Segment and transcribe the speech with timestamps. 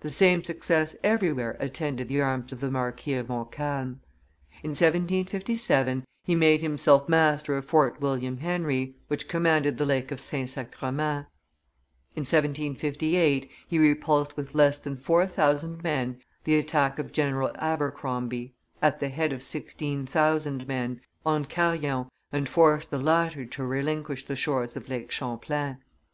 [0.00, 4.02] The same success everywhere attended the arms of the Marquis of Montcalm.
[4.62, 10.20] In 1757 he made himself master of Fort William Henry, which commanded the lake of
[10.20, 11.24] Saint Sacrement;
[12.14, 18.52] in 1758 he repulsed with less than four thousand men the attack of General Abercrombie,
[18.82, 24.22] at the head of sixteen thousand men, on Carillon, and forced the latter to relinquish
[24.26, 25.78] the shores of Lake Champlain.